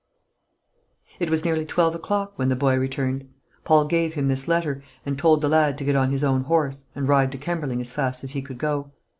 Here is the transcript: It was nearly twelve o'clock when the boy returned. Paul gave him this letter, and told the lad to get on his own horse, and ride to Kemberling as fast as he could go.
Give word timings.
It 1.19 1.29
was 1.29 1.45
nearly 1.45 1.63
twelve 1.63 1.93
o'clock 1.93 2.33
when 2.35 2.49
the 2.49 2.55
boy 2.55 2.75
returned. 2.75 3.29
Paul 3.63 3.85
gave 3.85 4.15
him 4.15 4.29
this 4.29 4.47
letter, 4.47 4.81
and 5.05 5.15
told 5.15 5.41
the 5.41 5.47
lad 5.47 5.77
to 5.77 5.83
get 5.83 5.95
on 5.95 6.09
his 6.11 6.23
own 6.23 6.45
horse, 6.45 6.85
and 6.95 7.07
ride 7.07 7.31
to 7.33 7.37
Kemberling 7.37 7.81
as 7.81 7.91
fast 7.91 8.23
as 8.23 8.31
he 8.31 8.41
could 8.41 8.57
go. 8.57 8.89